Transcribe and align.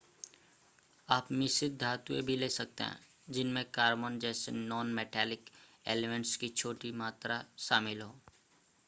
आप 1.09 1.27
मिश्रित 1.31 1.77
धातुएं 1.79 2.21
भी 2.25 2.37
ले 2.37 2.49
सकते 2.49 2.83
हैं 2.83 2.99
जिनमें 3.29 3.63
कार्बन 3.71 4.17
जैसे 4.19 4.51
नॉन-मैटेलिक 4.51 5.49
एलिमेंट्स 5.85 6.35
की 6.35 6.49
छोटी 6.49 6.91
मात्रा 6.95 7.43
शामिल 7.59 8.01
हो 8.01 8.13